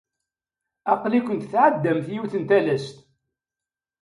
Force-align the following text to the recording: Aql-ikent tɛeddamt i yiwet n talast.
Aql-ikent 0.93 1.49
tɛeddamt 1.51 2.07
i 2.09 2.13
yiwet 2.13 2.33
n 2.37 2.43
talast. 2.49 2.97